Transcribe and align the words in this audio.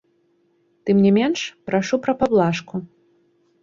Тым 0.87 0.97
не 1.05 1.11
менш, 1.19 1.39
прашу 1.71 2.03
пра 2.09 2.13
паблажку. 2.25 2.87